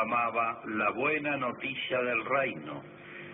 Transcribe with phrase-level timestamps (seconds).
[0.00, 2.82] Proclamaba la buena noticia del reino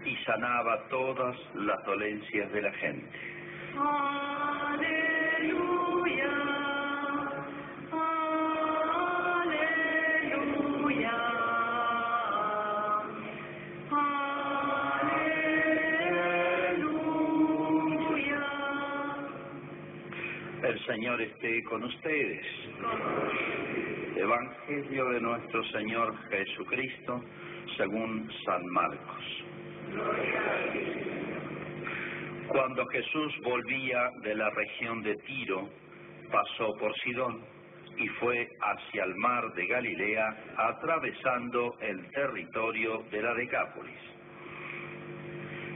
[0.05, 3.09] y sanaba todas las dolencias de la gente.
[4.59, 5.05] Aleluya,
[9.43, 11.13] aleluya,
[14.93, 15.37] aleluya.
[20.65, 22.45] El Señor esté con ustedes.
[24.17, 27.23] Evangelio de nuestro Señor Jesucristo
[27.77, 29.45] según San Marcos.
[32.49, 35.69] Cuando Jesús volvía de la región de Tiro,
[36.33, 37.43] pasó por Sidón
[37.99, 44.01] y fue hacia el mar de Galilea, atravesando el territorio de la Decápolis.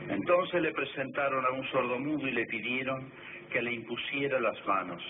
[0.09, 3.11] Entonces le presentaron a un sordomudo y le pidieron
[3.53, 5.03] que le impusiera las manos.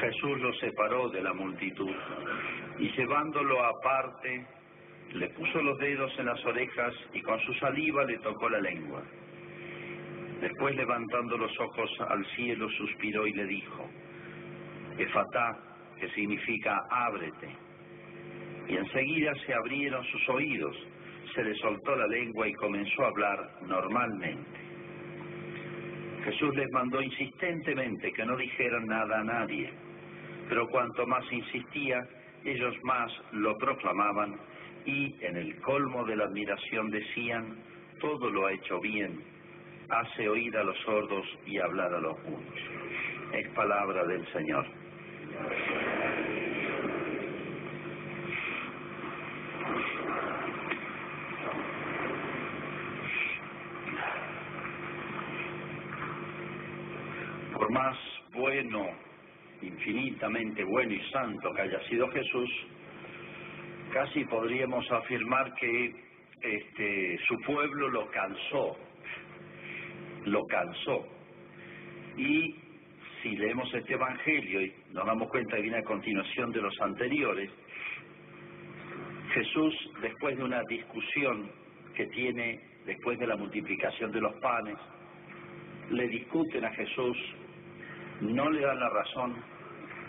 [0.00, 1.90] Jesús lo separó de la multitud
[2.78, 4.46] y llevándolo aparte,
[5.12, 9.02] le puso los dedos en las orejas y con su saliva le tocó la lengua.
[10.40, 13.88] Después levantando los ojos al cielo suspiró y le dijo,
[14.98, 15.58] Efatá,
[15.98, 17.48] que significa ábrete.
[18.68, 20.76] Y enseguida se abrieron sus oídos,
[21.34, 24.61] se le soltó la lengua y comenzó a hablar normalmente.
[26.24, 29.72] Jesús les mandó insistentemente que no dijeran nada a nadie,
[30.48, 32.06] pero cuanto más insistía,
[32.44, 34.36] ellos más lo proclamaban
[34.84, 37.56] y en el colmo de la admiración decían,
[38.00, 39.22] todo lo ha hecho bien,
[39.88, 42.58] hace oír a los sordos y hablar a los mudos.
[43.32, 44.66] Es palabra del Señor.
[57.54, 57.96] Por más
[58.34, 58.88] bueno,
[59.72, 62.50] infinitamente bueno y santo que haya sido Jesús,
[63.92, 65.94] casi podríamos afirmar que
[66.42, 68.76] este, su pueblo lo cansó,
[70.24, 71.06] lo cansó.
[72.16, 72.56] Y
[73.22, 77.50] si leemos este Evangelio y nos damos cuenta que viene a continuación de los anteriores,
[79.32, 81.50] Jesús, después de una discusión
[81.94, 84.76] que tiene después de la multiplicación de los panes,
[85.90, 87.16] le discuten a Jesús,
[88.20, 89.52] no le dan la razón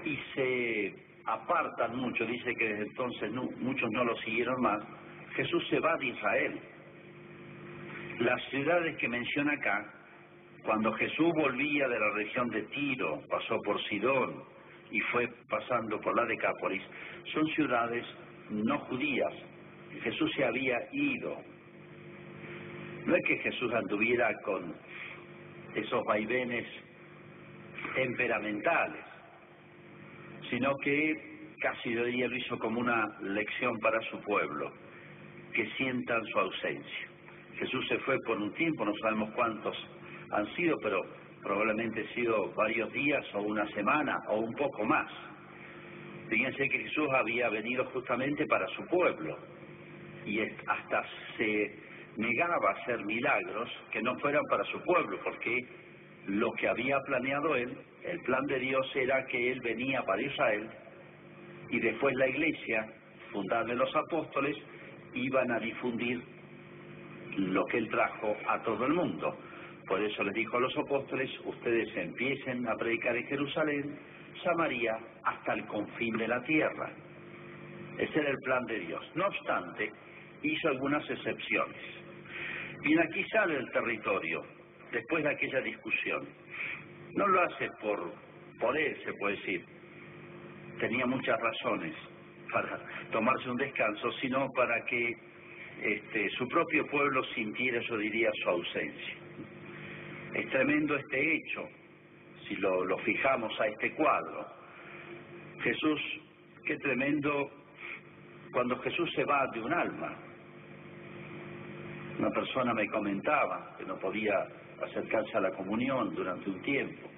[0.06, 4.84] y se apartan mucho, dice que desde entonces muchos no lo siguieron más,
[5.36, 6.59] Jesús se va de Israel.
[8.19, 9.92] Las ciudades que menciona acá,
[10.63, 14.44] cuando Jesús volvía de la región de Tiro, pasó por Sidón
[14.92, 16.84] y fue pasando por la Decápolis,
[17.34, 18.06] son ciudades
[18.50, 19.34] no judías.
[20.03, 21.38] Jesús se había ido.
[23.06, 24.74] No es que Jesús anduviera con
[25.75, 26.66] esos vaivenes
[27.96, 29.03] temperamentales,
[30.50, 34.72] sino que casi de día lo hizo como una lección para su pueblo,
[35.54, 37.08] que sientan su ausencia.
[37.58, 39.78] Jesús se fue por un tiempo, no sabemos cuántos
[40.31, 41.02] han sido, pero
[41.42, 45.09] probablemente han sido varios días o una semana o un poco más.
[46.30, 49.38] Fíjense que Jesús había venido justamente para su pueblo
[50.25, 51.06] y hasta
[51.38, 51.75] se
[52.18, 55.60] negaba a hacer milagros que no fueran para su pueblo, porque
[56.28, 60.70] lo que había planeado él, el plan de Dios era que él venía para Israel
[61.70, 62.88] y después la iglesia,
[63.32, 64.56] fundada de los apóstoles,
[65.14, 66.22] iban a difundir
[67.38, 69.36] lo que él trajo a todo el mundo.
[69.88, 74.00] Por eso les dijo a los apóstoles, ustedes empiecen a predicar en Jerusalén,
[74.44, 76.92] Samaria, hasta el confín de la tierra.
[77.98, 79.04] Ese era el plan de Dios.
[79.16, 79.92] No obstante,
[80.44, 81.82] hizo algunas excepciones.
[82.82, 84.44] Bien, aquí sale el territorio,
[84.94, 86.26] después de aquella discusión.
[87.16, 88.14] No lo hace por
[88.59, 89.66] poder, se puede decir.
[90.80, 91.94] Tenía muchas razones
[92.52, 92.80] para
[93.12, 95.18] tomarse un descanso, sino para que
[95.81, 99.16] este, su propio pueblo sintiera, yo diría, su ausencia.
[100.34, 101.68] Es tremendo este hecho,
[102.48, 104.48] si lo, lo fijamos a este cuadro.
[105.62, 106.01] Jesús,
[106.66, 107.51] qué tremendo
[108.51, 110.16] cuando Jesús se va de un alma.
[112.19, 114.48] Una persona me comentaba que no podía
[114.83, 117.09] acercarse a la comunión durante un tiempo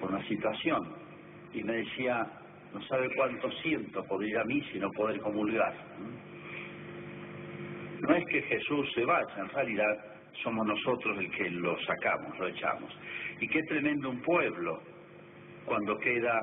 [0.00, 0.94] por una situación
[1.52, 2.26] y me decía,
[2.72, 5.74] no sabe cuánto siento por ir a mí si no poder comulgar.
[8.00, 10.08] No es que Jesús se vaya, en realidad
[10.42, 12.96] somos nosotros el que lo sacamos, lo echamos.
[13.40, 14.82] Y qué tremendo un pueblo
[15.64, 16.40] cuando queda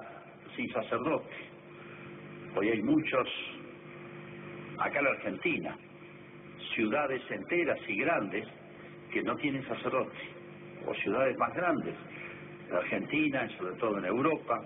[0.55, 1.35] sin sacerdote.
[2.55, 3.27] Hoy hay muchos,
[4.79, 5.77] acá en la Argentina,
[6.73, 8.47] ciudades enteras y grandes
[9.15, 10.17] que no tienen sacerdote,
[10.85, 11.95] o ciudades más grandes,
[12.69, 14.61] en Argentina sobre todo en Europa.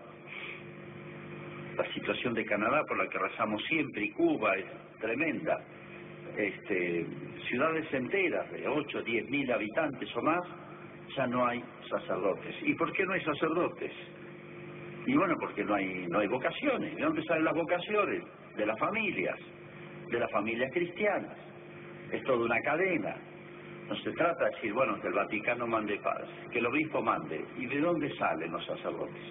[1.77, 4.65] la situación de Canadá por la que rezamos siempre y Cuba es
[4.99, 5.55] tremenda.
[6.35, 7.05] Este,
[7.47, 10.43] ciudades enteras de 8, 10 mil habitantes o más,
[11.15, 12.55] ya no hay sacerdotes.
[12.63, 13.91] ¿Y por qué no hay sacerdotes?
[15.05, 16.95] Y bueno, porque no hay, no hay vocaciones.
[16.95, 18.23] ¿De dónde salen las vocaciones?
[18.57, 19.37] De las familias,
[20.09, 21.37] de las familias cristianas.
[22.11, 23.15] Es toda una cadena.
[23.89, 26.21] No se trata de decir, bueno, que el Vaticano mande paz,
[26.51, 27.43] que el obispo mande.
[27.57, 29.23] ¿Y de dónde salen los sacerdotes?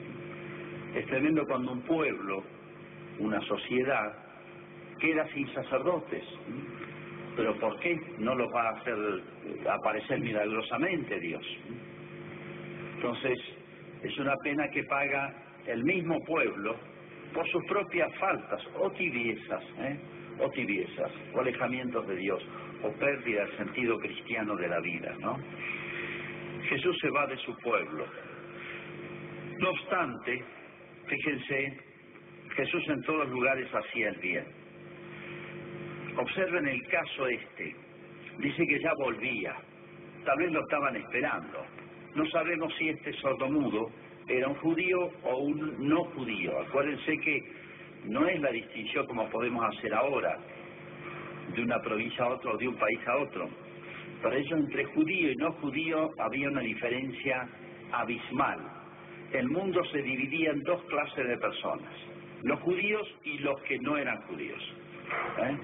[0.97, 2.43] Es tremendo cuando un pueblo,
[3.21, 4.13] una sociedad,
[4.99, 6.25] queda sin sacerdotes.
[7.37, 8.97] Pero ¿por qué no los va a hacer
[9.71, 11.45] aparecer milagrosamente Dios?
[12.97, 13.39] Entonces,
[14.03, 15.35] es una pena que paga
[15.67, 16.75] el mismo pueblo
[17.33, 19.97] por sus propias faltas o tibiezas, ¿eh?
[20.41, 22.43] O tibiezas, o alejamientos de Dios,
[22.83, 25.39] o pérdida del sentido cristiano de la vida, ¿no?
[26.69, 28.07] Jesús se va de su pueblo.
[29.59, 30.45] No obstante,
[31.07, 31.79] fíjense,
[32.55, 34.45] Jesús en todos lugares hacía el bien.
[36.17, 37.77] Observen el caso este.
[38.39, 39.55] Dice que ya volvía.
[40.25, 41.65] Tal vez lo estaban esperando.
[42.15, 43.91] No sabemos si este sordomudo
[44.29, 46.61] era un judío o un no judío.
[46.61, 47.43] Acuérdense que
[48.09, 50.39] no es la distinción como podemos hacer ahora,
[51.55, 53.49] de una provincia a otra o de un país a otro.
[54.23, 57.49] Para ellos entre judío y no judío había una diferencia
[57.93, 58.59] abismal.
[59.33, 61.93] El mundo se dividía en dos clases de personas,
[62.43, 64.63] los judíos y los que no eran judíos.
[65.39, 65.57] ¿eh?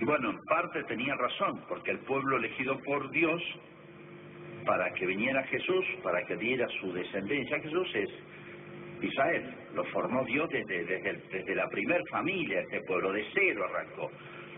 [0.00, 3.42] Y bueno, en parte tenía razón, porque el pueblo elegido por Dios
[4.64, 8.10] para que viniera Jesús, para que diera su descendencia a Jesús es
[9.02, 9.54] Israel.
[9.74, 14.10] Lo formó Dios desde, desde, desde la primer familia, este pueblo, de cero arrancó.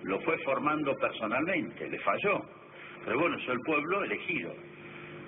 [0.04, 2.42] Lo fue formando personalmente, le falló.
[3.04, 4.54] Pero bueno, es el pueblo elegido.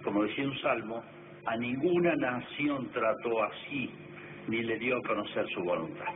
[0.03, 1.03] Como decía un salmo,
[1.47, 3.91] a ninguna nación trató así,
[4.49, 6.13] ni le dio a conocer su voluntad.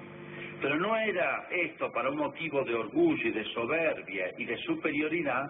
[0.61, 5.47] Pero no era esto para un motivo de orgullo y de soberbia y de superioridad,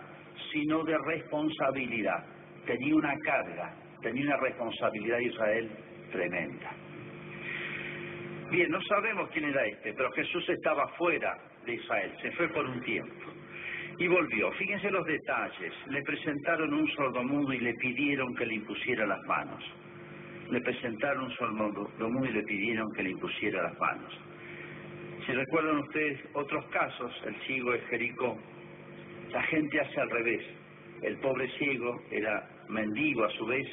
[0.52, 2.24] sino de responsabilidad.
[2.66, 5.70] Tenía una carga, tenía una responsabilidad de Israel
[6.12, 6.70] tremenda.
[8.50, 11.36] Bien, no sabemos quién era este, pero Jesús estaba fuera
[11.66, 13.14] de Israel, se fue por un tiempo
[13.98, 14.50] y volvió.
[14.52, 15.72] Fíjense los detalles.
[15.88, 19.62] Le presentaron un sordomudo y le pidieron que le impusiera las manos.
[20.50, 24.18] Le presentaron un sordomudo y le pidieron que le impusiera las manos.
[25.26, 28.38] Si recuerdan ustedes otros casos, el ciego de Jericó,
[29.30, 30.42] la gente hace al revés.
[31.02, 33.66] El pobre ciego era mendigo a su vez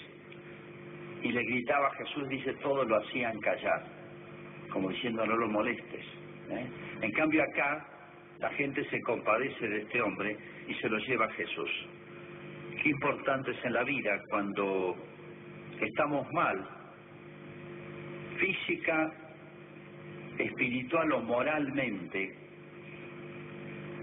[1.21, 3.83] y le gritaba a Jesús, dice, todos lo hacían callar,
[4.75, 6.05] como diciendo no lo molestes.
[6.49, 6.67] ¿eh?
[7.01, 7.87] En cambio acá
[8.39, 10.37] la gente se compadece de este hombre
[10.67, 11.71] y se lo lleva a Jesús.
[12.83, 14.97] Qué importante es en la vida cuando
[15.79, 16.67] estamos mal,
[18.37, 19.13] física,
[20.39, 22.37] espiritual o moralmente,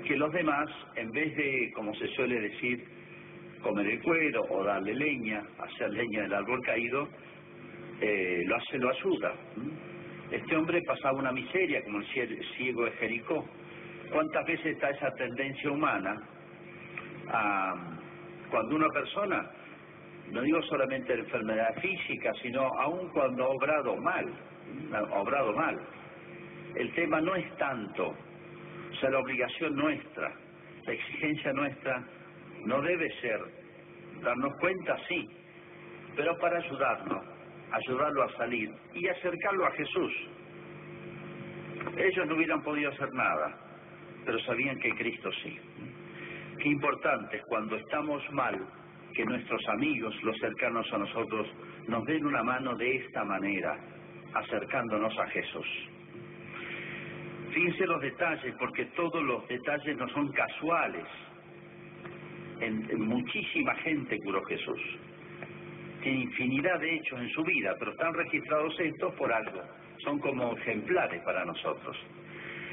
[0.06, 2.82] que los demás, en vez de, como se suele decir,
[3.62, 7.10] comer el cuero o darle leña, hacer leña del árbol caído,
[8.00, 9.34] eh, lo hace, lo ayuda.
[10.32, 12.06] Este hombre pasaba una miseria como el
[12.56, 13.44] ciego de Jericó.
[14.10, 16.16] ¿Cuántas veces está esa tendencia humana
[17.28, 17.74] a
[18.50, 19.50] cuando una persona,
[20.30, 24.32] no digo solamente de enfermedad física, sino aún cuando ha obrado mal,
[24.94, 25.78] ha obrado mal?
[26.76, 30.32] El tema no es tanto, o sea, la obligación nuestra,
[30.86, 32.02] la exigencia nuestra
[32.64, 33.38] no debe ser
[34.22, 35.28] darnos cuenta, sí,
[36.16, 37.31] pero para ayudarnos,
[37.72, 40.12] ayudarlo a salir y acercarlo a Jesús.
[41.96, 43.58] Ellos no hubieran podido hacer nada,
[44.24, 45.58] pero sabían que Cristo sí.
[46.58, 48.58] Qué importante es cuando estamos mal
[49.14, 51.48] que nuestros amigos, los cercanos a nosotros,
[51.88, 53.76] nos den una mano de esta manera,
[54.34, 55.66] acercándonos a Jesús.
[57.52, 61.04] Fíjense los detalles, porque todos los detalles no son casuales.
[62.96, 64.80] Muchísima gente curó Jesús.
[66.02, 69.62] Tiene infinidad de hechos en su vida, pero están registrados estos por algo.
[70.04, 71.96] Son como ejemplares para nosotros.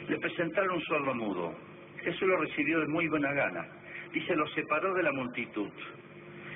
[0.08, 1.54] Le presentaron un sordo mudo.
[2.04, 3.68] Jesús lo recibió de muy buena gana.
[4.12, 5.70] Dice, lo separó de la multitud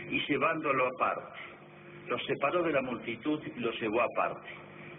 [0.09, 1.39] y llevándolo aparte.
[2.07, 4.49] Lo separó de la multitud y lo llevó aparte.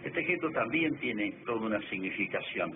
[0.04, 2.72] Este gesto también tiene toda una significación.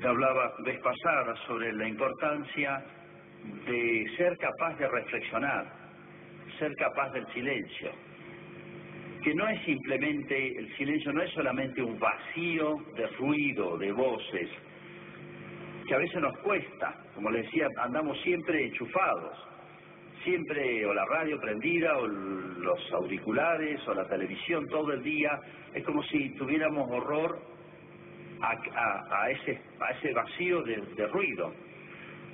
[0.00, 2.84] Te hablaba vez pasada sobre la importancia
[3.66, 5.81] de ser capaz de reflexionar,
[6.62, 7.90] ser capaz del silencio,
[9.24, 14.48] que no es simplemente, el silencio no es solamente un vacío de ruido, de voces,
[15.88, 19.36] que a veces nos cuesta, como les decía, andamos siempre enchufados,
[20.22, 25.40] siempre o la radio prendida o los auriculares o la televisión todo el día,
[25.74, 27.40] es como si tuviéramos horror
[28.40, 31.52] a, ese, a ese vacío de, de ruido.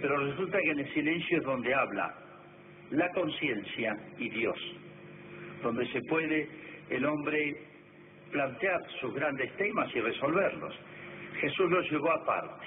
[0.02, 2.27] Pero resulta que en el silencio es donde habla
[2.90, 4.58] la conciencia y Dios,
[5.62, 6.48] donde se puede
[6.90, 7.56] el hombre
[8.30, 10.74] plantear sus grandes temas y resolverlos.
[11.40, 12.66] Jesús los llevó aparte.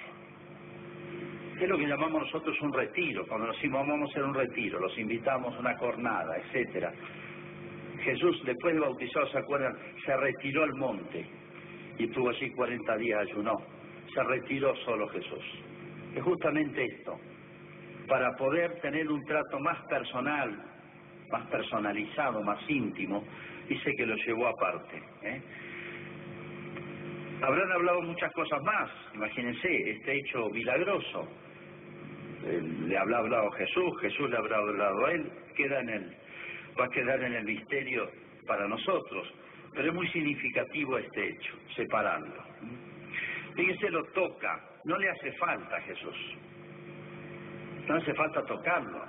[1.60, 4.98] Es lo que llamamos nosotros un retiro, cuando nos vamos a hacer un retiro, los
[4.98, 6.92] invitamos a una jornada, etcétera.
[8.04, 9.78] Jesús, después de bautizado, ¿se acuerdan?
[10.04, 11.24] Se retiró al monte
[12.00, 13.58] y estuvo allí 40 días, ayunó.
[14.13, 15.44] Se retiró solo Jesús.
[16.16, 17.20] Es justamente esto,
[18.08, 20.58] para poder tener un trato más personal,
[21.29, 23.24] más personalizado, más íntimo,
[23.67, 25.01] dice que lo llevó aparte.
[25.24, 25.41] ¿eh?
[27.41, 31.27] Habrán hablado muchas cosas más, imagínense, este hecho milagroso.
[32.46, 36.17] Eh, le habrá hablado Jesús, Jesús le habrá hablado a él, queda en el,
[36.79, 38.10] va a quedar en el misterio
[38.46, 39.34] para nosotros.
[39.74, 42.43] Pero es muy significativo este hecho, separarlo.
[43.55, 46.15] Fíjese, lo toca, no le hace falta a Jesús.
[47.88, 49.02] No hace falta tocarlo.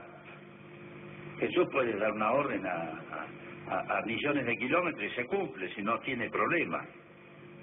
[1.39, 3.27] Jesús puede dar una orden a,
[3.69, 6.85] a, millones de kilómetros y se cumple, si no tiene problema.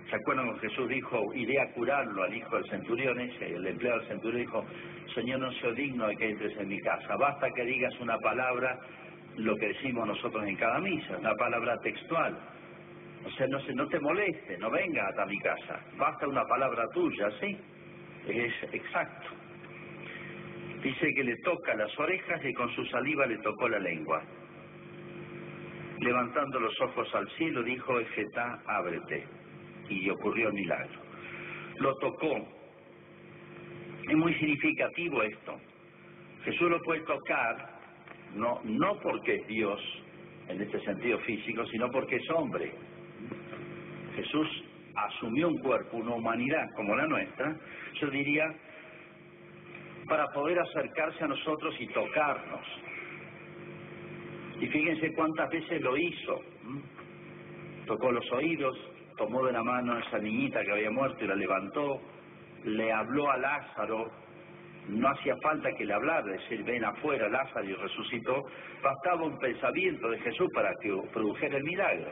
[0.10, 3.56] ¿Se acuerdan cuando Jesús dijo, iré a curarlo al hijo del centurión ese?
[3.56, 4.66] El empleado del centurión dijo,
[5.14, 7.16] Señor, no soy digno de que entres en mi casa.
[7.16, 8.80] Basta que digas una palabra,
[9.38, 12.38] lo que decimos nosotros en cada misa, una palabra textual.
[13.26, 15.80] O sea, no, se, no te moleste, no venga hasta mi casa.
[15.98, 17.58] Basta una palabra tuya, ¿sí?
[18.28, 19.39] Es exacto.
[20.84, 24.24] Dice que le toca las orejas y con su saliva le tocó la lengua.
[26.00, 29.26] Levantando los ojos al cielo, dijo, Ejetá, ábrete.
[29.90, 31.00] Y ocurrió el milagro.
[31.80, 32.48] Lo tocó.
[34.08, 35.60] Es muy significativo esto.
[36.46, 37.80] Jesús lo puede tocar,
[38.36, 39.82] no, no porque es Dios,
[40.48, 42.72] en este sentido físico, sino porque es hombre.
[44.16, 44.64] Jesús
[44.96, 47.56] asumió un cuerpo, una humanidad como la nuestra,
[48.00, 48.46] yo diría,
[50.10, 52.66] para poder acercarse a nosotros y tocarnos.
[54.60, 56.42] Y fíjense cuántas veces lo hizo.
[57.86, 58.76] Tocó los oídos,
[59.18, 62.02] tomó de la mano a esa niñita que había muerto y la levantó,
[62.66, 64.12] le habló a Lázaro,
[64.90, 68.46] no hacía falta que le hablara, decir, ven afuera Lázaro y resucitó,
[68.84, 72.12] bastaba un pensamiento de Jesús para que produjera el milagro.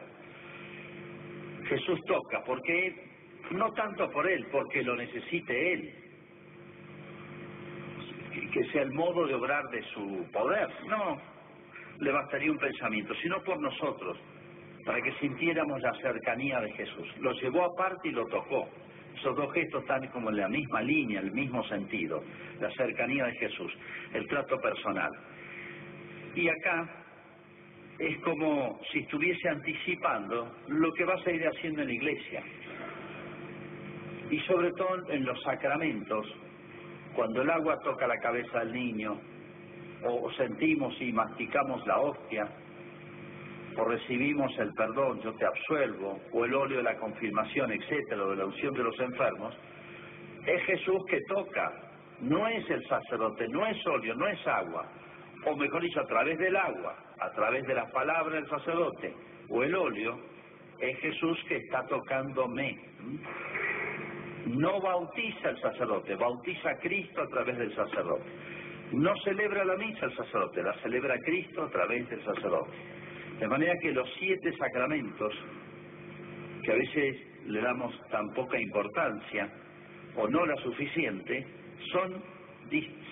[1.67, 2.95] Jesús toca, porque
[3.51, 6.06] no tanto por él, porque lo necesite él,
[8.47, 11.17] que sea el modo de obrar de su poder, no,
[11.99, 14.17] le bastaría un pensamiento, sino por nosotros,
[14.85, 17.07] para que sintiéramos la cercanía de Jesús.
[17.19, 18.69] Lo llevó aparte y lo tocó.
[19.15, 22.23] Esos dos gestos están como en la misma línea, el mismo sentido,
[22.59, 23.73] la cercanía de Jesús,
[24.13, 25.11] el trato personal.
[26.35, 26.87] Y acá
[27.99, 32.43] es como si estuviese anticipando lo que vas a ir haciendo en la iglesia.
[34.29, 36.27] Y sobre todo en los sacramentos,
[37.17, 39.19] cuando el agua toca la cabeza del niño,
[40.03, 42.47] o sentimos y masticamos la hostia,
[43.75, 48.29] o recibimos el perdón, yo te absuelvo, o el óleo de la confirmación, etcétera, o
[48.29, 49.57] de la unción de los enfermos,
[50.45, 51.73] es Jesús que toca,
[52.21, 54.85] no es el sacerdote, no es óleo, no es agua,
[55.43, 59.11] o mejor dicho, a través del agua, a través de la palabra del sacerdote,
[59.49, 60.19] o el óleo,
[60.79, 62.77] es Jesús que está tocándome.
[64.47, 68.23] No bautiza el sacerdote, bautiza a Cristo a través del sacerdote.
[68.93, 72.71] No celebra la misa el sacerdote, la celebra Cristo a través del sacerdote.
[73.39, 75.33] De manera que los siete sacramentos,
[76.63, 79.49] que a veces le damos tan poca importancia
[80.15, 81.45] o no la suficiente,
[81.91, 82.23] son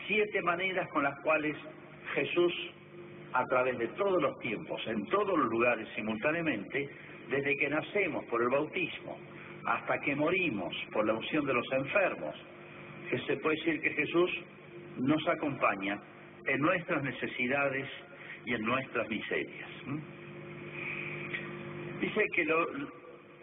[0.07, 1.57] siete maneras con las cuales
[2.13, 2.53] Jesús,
[3.33, 6.89] a través de todos los tiempos, en todos los lugares simultáneamente,
[7.29, 9.17] desde que nacemos por el bautismo
[9.65, 12.35] hasta que morimos por la unción de los enfermos,
[13.09, 14.31] que se puede decir que Jesús
[14.97, 15.99] nos acompaña
[16.45, 17.87] en nuestras necesidades
[18.45, 19.69] y en nuestras miserias.
[21.99, 22.67] Dice que lo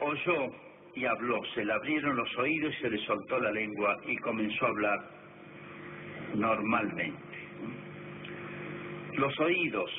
[0.01, 0.53] oyó
[0.95, 4.67] y habló, se le abrieron los oídos y se le soltó la lengua y comenzó
[4.67, 5.11] a hablar
[6.35, 7.39] normalmente.
[9.15, 9.91] Los oídos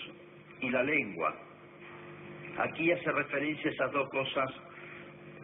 [0.61, 1.35] y la lengua,
[2.59, 4.49] aquí hace referencia a esas dos cosas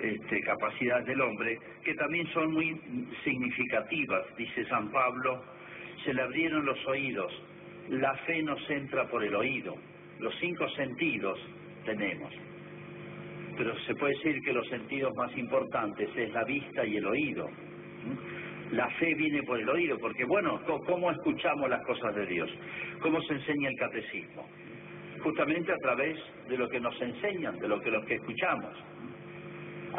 [0.02, 2.80] este, capacidades del hombre, que también son muy
[3.24, 5.44] significativas, dice San Pablo,
[6.04, 7.32] se le abrieron los oídos,
[7.90, 9.76] la fe nos entra por el oído,
[10.20, 11.40] los cinco sentidos
[11.86, 12.32] tenemos,
[13.58, 17.50] pero se puede decir que los sentidos más importantes es la vista y el oído.
[18.72, 22.50] La fe viene por el oído, porque bueno, ¿cómo escuchamos las cosas de Dios?
[23.02, 24.48] ¿Cómo se enseña el catecismo?
[25.24, 28.74] Justamente a través de lo que nos enseñan, de lo que los que escuchamos.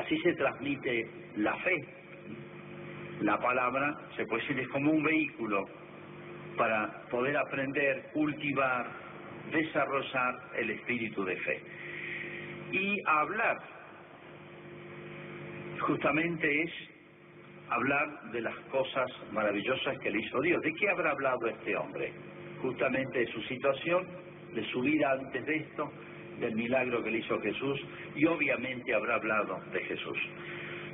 [0.00, 1.76] Así se transmite la fe.
[3.20, 5.66] La palabra, se puede decir, es como un vehículo
[6.56, 8.90] para poder aprender, cultivar,
[9.52, 11.62] desarrollar el espíritu de fe.
[12.72, 13.58] Y hablar,
[15.80, 16.72] justamente es
[17.68, 20.62] hablar de las cosas maravillosas que le hizo Dios.
[20.62, 22.12] ¿De qué habrá hablado este hombre?
[22.62, 24.06] Justamente de su situación,
[24.54, 25.92] de su vida antes de esto,
[26.40, 27.80] del milagro que le hizo Jesús
[28.16, 30.18] y obviamente habrá hablado de Jesús.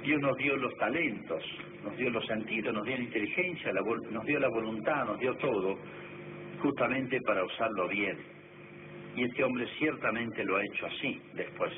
[0.02, 1.42] Dios nos dio los talentos,
[1.84, 5.78] nos dio los sentidos, nos dio la inteligencia, nos dio la voluntad, nos dio todo,
[6.60, 8.16] justamente para usarlo bien.
[9.16, 11.72] Y este hombre ciertamente lo ha hecho así después.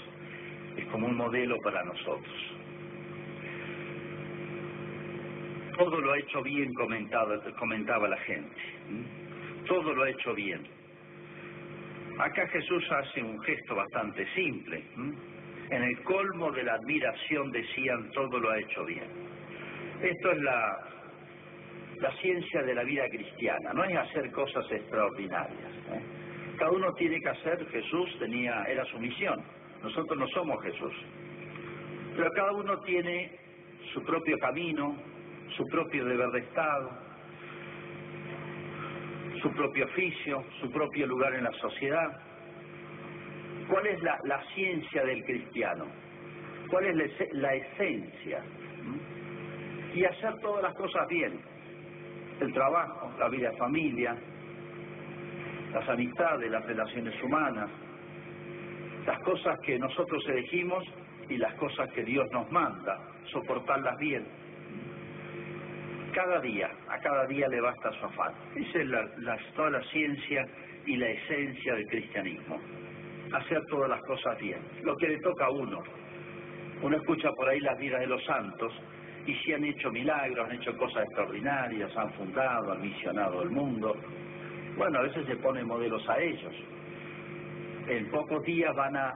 [0.77, 2.35] Es como un modelo para nosotros.
[5.77, 8.57] Todo lo ha hecho bien, comentaba, la gente.
[9.67, 10.78] Todo lo ha hecho bien.
[12.19, 14.83] Acá Jesús hace un gesto bastante simple.
[15.71, 19.05] En el colmo de la admiración decían, todo lo ha hecho bien.
[20.03, 20.79] Esto es la,
[22.01, 25.73] la ciencia de la vida cristiana, no es hacer cosas extraordinarias.
[25.93, 26.57] ¿eh?
[26.59, 29.41] Cada uno tiene que hacer, Jesús tenía, era su misión,
[29.83, 30.95] nosotros no somos Jesús.
[32.17, 33.31] Pero cada uno tiene
[33.93, 34.97] su propio camino,
[35.57, 36.91] su propio deber de Estado,
[39.41, 42.21] su propio oficio, su propio lugar en la sociedad.
[43.69, 45.87] ¿Cuál es la, ciencia del cristiano?
[46.71, 48.41] ¿Cuál es la, la esencia?
[48.83, 49.99] ¿Mm?
[49.99, 51.41] Y hacer todas las cosas bien.
[52.41, 54.17] El trabajo, la vida de familia,
[55.73, 57.69] las amistades, las relaciones humanas,
[59.07, 60.85] las cosas que nosotros elegimos
[61.29, 62.99] y las cosas que Dios nos manda,
[63.33, 64.48] soportarlas bien
[66.19, 68.33] cada día, a cada día le basta su afán.
[68.57, 70.45] Esa es toda la ciencia
[70.85, 72.59] y la esencia del cristianismo.
[73.33, 75.81] Hacer todas las cosas bien, lo que le toca a uno.
[76.83, 78.73] Uno escucha por ahí las vidas de los santos
[79.27, 83.95] y si han hecho milagros, han hecho cosas extraordinarias, han fundado, han misionado el mundo.
[84.77, 86.55] Bueno, a veces se ponen modelos a ellos.
[87.87, 89.15] En pocos días van a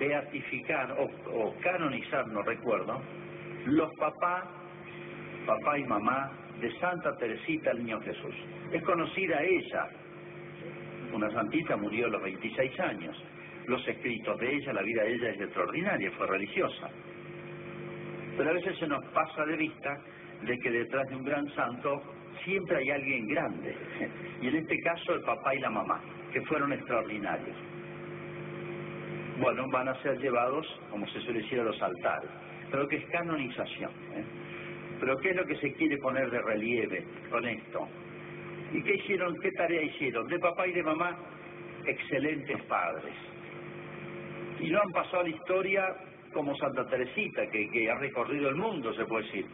[0.00, 3.00] beatificar o, o canonizar, no recuerdo,
[3.66, 4.63] los papás
[5.44, 6.30] papá y mamá
[6.60, 8.34] de Santa Teresita el Niño Jesús.
[8.72, 9.88] Es conocida ella.
[11.12, 13.16] Una santita murió a los 26 años.
[13.66, 16.90] Los escritos de ella, la vida de ella es extraordinaria, fue religiosa.
[18.36, 19.98] Pero a veces se nos pasa de vista
[20.42, 22.02] de que detrás de un gran santo
[22.44, 23.76] siempre hay alguien grande.
[24.42, 26.02] Y en este caso el papá y la mamá,
[26.32, 27.56] que fueron extraordinarios.
[29.38, 32.28] Bueno, van a ser llevados, como se suele decir, a los altares.
[32.70, 33.90] Pero que es canonización.
[33.90, 34.24] ¿eh?
[35.00, 37.88] Pero ¿qué es lo que se quiere poner de relieve con esto?
[38.72, 39.38] ¿Y qué hicieron?
[39.40, 40.26] ¿Qué tarea hicieron?
[40.26, 41.16] De papá y de mamá,
[41.86, 43.14] excelentes padres.
[44.60, 45.94] Y no han pasado a la historia
[46.32, 49.46] como Santa Teresita, que, que ha recorrido el mundo, se puede decir.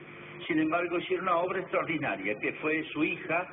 [0.46, 3.46] Sin embargo, hicieron una obra extraordinaria, que fue su hija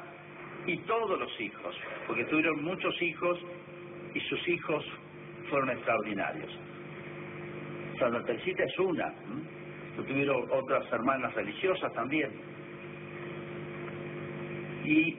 [0.65, 1.75] y todos los hijos,
[2.07, 3.39] porque tuvieron muchos hijos
[4.13, 4.85] y sus hijos
[5.49, 6.57] fueron extraordinarios.
[7.99, 9.13] Santa Teresita es una
[10.03, 12.31] tuvieron otras hermanas religiosas también.
[14.85, 15.17] Y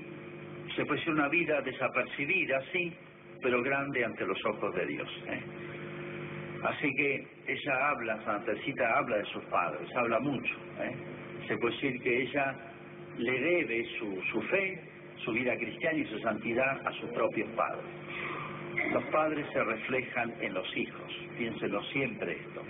[0.74, 2.92] se ser una vida desapercibida, sí,
[3.42, 5.08] pero grande ante los ojos de Dios.
[5.26, 5.40] ¿eh?
[6.62, 10.54] Así que ella habla, Santa Teresita habla de sus padres, habla mucho.
[10.80, 10.94] ¿eh?
[11.48, 12.54] Se puede decir que ella
[13.18, 14.80] le debe su, su fe,
[15.24, 17.84] su vida cristiana y su santidad a sus propios padres.
[18.92, 22.62] Los padres se reflejan en los hijos, piénselo siempre esto.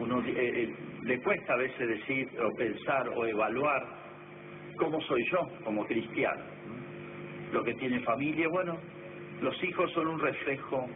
[0.00, 3.86] Uno, eh, eh le cuesta a veces decir o pensar o evaluar
[4.76, 6.42] cómo soy yo como cristiano.
[7.52, 8.78] Lo que tiene familia, bueno,
[9.42, 10.88] los hijos son un reflejo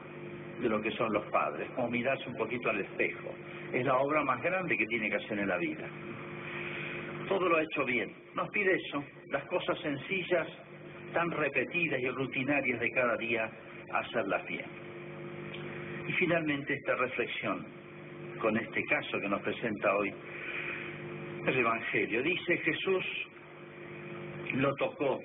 [0.60, 3.28] de lo que son los padres, como mirarse un poquito al espejo.
[3.72, 5.86] Es la obra más grande que tiene que hacer en la vida.
[7.28, 8.10] Todo lo ha hecho bien.
[8.34, 10.48] Nos pide eso, las cosas sencillas,
[11.12, 13.50] tan repetidas y rutinarias de cada día,
[13.92, 14.66] hacerlas bien.
[16.08, 17.66] Y finalmente esta reflexión
[18.38, 20.12] con este caso que nos presenta hoy
[21.46, 22.22] el Evangelio.
[22.22, 23.04] Dice Jesús
[24.54, 25.18] lo tocó.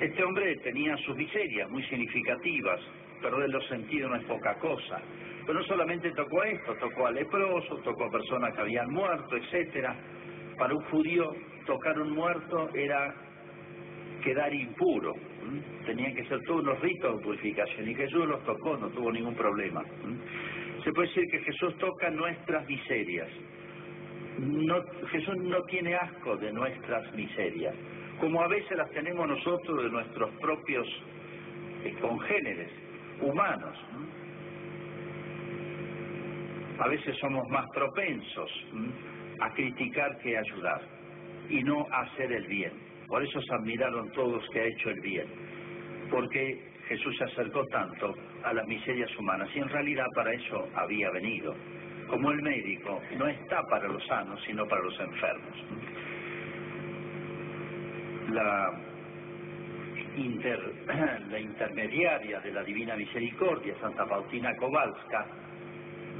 [0.00, 2.80] Este hombre tenía sus miserias muy significativas,
[3.22, 5.00] perder los sentidos no es poca cosa.
[5.46, 9.36] Pero no solamente tocó a esto, tocó a leprosos, tocó a personas que habían muerto,
[9.36, 9.96] etcétera.
[10.58, 11.32] Para un judío
[11.66, 13.14] tocar un muerto era
[14.22, 15.14] quedar impuro.
[15.86, 19.34] Tenían que ser todos los ritos de purificación y Jesús los tocó, no tuvo ningún
[19.34, 19.82] problema.
[20.86, 23.26] Se puede decir que Jesús toca nuestras miserias.
[24.38, 27.74] No, Jesús no tiene asco de nuestras miserias,
[28.20, 30.86] como a veces las tenemos nosotros de nuestros propios
[31.82, 32.70] eh, congéneres
[33.20, 33.76] humanos.
[36.78, 38.48] A veces somos más propensos
[39.40, 40.82] a criticar que a ayudar
[41.48, 42.70] y no a hacer el bien.
[43.08, 45.26] Por eso se admiraron todos que ha hecho el bien,
[46.12, 51.10] porque Jesús se acercó tanto a las miserias humanas y en realidad para eso había
[51.10, 51.54] venido.
[52.08, 55.64] Como el médico no está para los sanos, sino para los enfermos.
[61.28, 65.26] La, intermediaria de la Divina Misericordia, Santa Faustina Kowalska,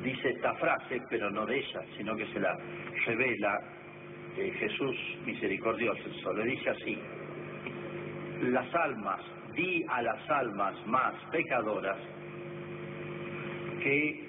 [0.03, 2.57] dice esta frase, pero no de ella, sino que se la
[3.07, 3.59] revela
[4.37, 6.33] eh, Jesús misericordioso.
[6.35, 6.99] Le dice así,
[8.43, 9.21] las almas,
[9.57, 11.97] di a las almas más pecadoras
[13.83, 14.27] que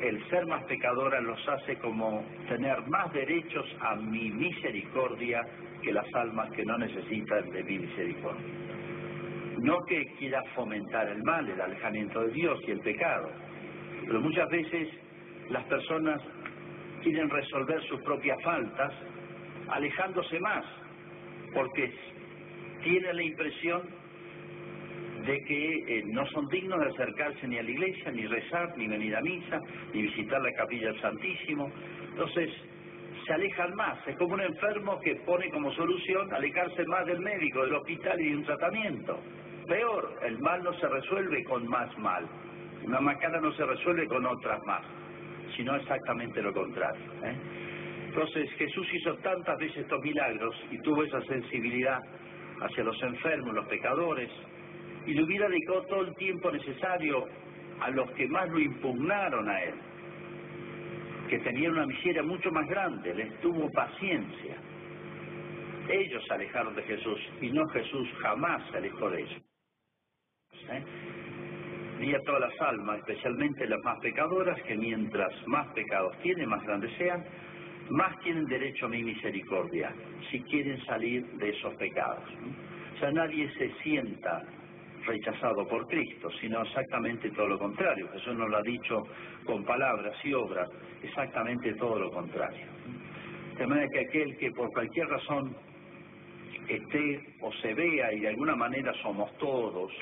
[0.00, 5.42] el ser más pecadora los hace como tener más derechos a mi misericordia
[5.82, 8.44] que las almas que no necesitan de mi misericordia.
[9.58, 13.30] No que quiera fomentar el mal, el alejamiento de Dios y el pecado,
[14.06, 14.88] pero muchas veces
[15.50, 16.20] las personas
[17.02, 18.92] quieren resolver sus propias faltas
[19.68, 20.64] alejándose más,
[21.52, 21.92] porque
[22.82, 24.03] tienen la impresión
[25.26, 28.86] de que eh, no son dignos de acercarse ni a la iglesia, ni rezar, ni
[28.86, 29.60] venir a misa,
[29.92, 31.70] ni visitar la capilla del Santísimo.
[32.10, 32.50] Entonces,
[33.26, 33.98] se alejan más.
[34.06, 38.30] Es como un enfermo que pone como solución alejarse más del médico, del hospital y
[38.30, 39.18] de un tratamiento.
[39.66, 42.26] Peor, el mal no se resuelve con más mal.
[42.84, 44.82] Una macana no se resuelve con otras más,
[45.56, 47.02] sino exactamente lo contrario.
[47.22, 47.34] ¿eh?
[48.08, 51.98] Entonces Jesús hizo tantas veces estos milagros y tuvo esa sensibilidad
[52.60, 54.30] hacia los enfermos, los pecadores,
[55.06, 57.28] y le hubiera dedicado todo el tiempo necesario
[57.80, 59.74] a los que más lo impugnaron a él,
[61.28, 64.56] que tenían una miseria mucho más grande, les tuvo paciencia.
[65.88, 69.42] Ellos se alejaron de Jesús y no Jesús jamás se alejó de ellos.
[70.70, 70.84] ¿Eh?
[72.14, 76.92] A todas las almas, especialmente las más pecadoras, que mientras más pecados tienen, más grandes
[76.98, 77.24] sean,
[77.90, 79.90] más tienen derecho a mi misericordia,
[80.30, 82.24] si quieren salir de esos pecados.
[82.94, 84.42] O sea, nadie se sienta
[85.06, 88.08] rechazado por Cristo, sino exactamente todo lo contrario.
[88.12, 89.02] Jesús nos lo ha dicho
[89.44, 90.68] con palabras y obras,
[91.02, 92.66] exactamente todo lo contrario.
[93.58, 95.56] De manera que aquel que por cualquier razón
[96.68, 99.92] esté o se vea y de alguna manera somos todos,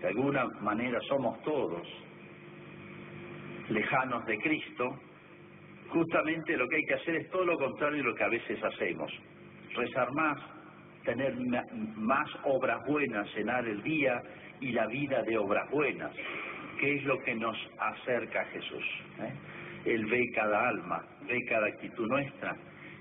[0.00, 1.86] de alguna manera somos todos
[3.68, 4.98] lejanos de Cristo,
[5.88, 8.62] justamente lo que hay que hacer es todo lo contrario de lo que a veces
[8.62, 9.12] hacemos.
[9.74, 10.38] Rezar más,
[11.08, 11.34] tener
[11.96, 14.22] más obras buenas, llenar el día
[14.60, 16.12] y la vida de obras buenas,
[16.78, 18.84] que es lo que nos acerca a Jesús.
[19.20, 19.32] ¿eh?
[19.86, 22.54] Él ve cada alma, ve cada actitud nuestra,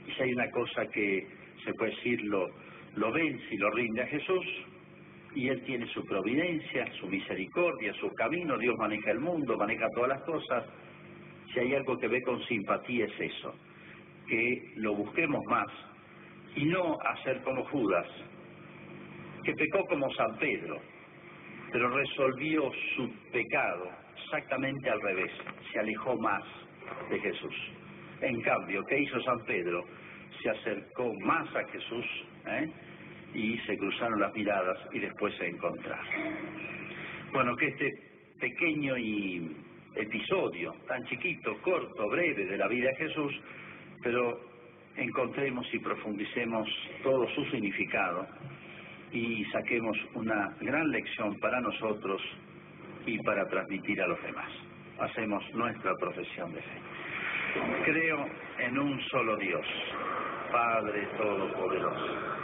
[0.08, 1.28] y si hay una cosa que
[1.66, 2.48] se puede decir, lo,
[2.96, 4.46] lo vence y lo rinde a Jesús,
[5.36, 10.12] y Él tiene su providencia, su misericordia, su camino, Dios maneja el mundo, maneja todas
[10.12, 10.64] las cosas,
[11.54, 13.54] si hay algo que ve con simpatía es eso,
[14.30, 15.68] que lo busquemos más
[16.58, 18.08] y no hacer como Judas,
[19.44, 20.82] que pecó como San Pedro,
[21.72, 23.92] pero resolvió su pecado
[24.24, 25.32] exactamente al revés,
[25.72, 26.44] se alejó más
[27.12, 27.56] de Jesús.
[28.22, 29.86] En cambio, ¿qué hizo San Pedro?
[30.42, 32.06] Se acercó más a Jesús
[32.48, 32.72] ¿eh?
[33.36, 36.08] y se cruzaron las miradas y después se encontraron.
[37.34, 37.94] Bueno, que este
[38.40, 38.96] pequeño
[39.96, 43.34] episodio tan chiquito, corto, breve de la vida de Jesús,
[44.02, 44.57] pero
[44.98, 46.68] encontremos y profundicemos
[47.04, 48.28] todo su significado
[49.12, 52.22] y saquemos una gran lección para nosotros
[53.06, 54.52] y para transmitir a los demás.
[55.00, 56.82] Hacemos nuestra profesión de fe.
[57.86, 58.26] Creo
[58.60, 59.66] en un solo Dios,
[60.52, 62.37] Padre Todopoderoso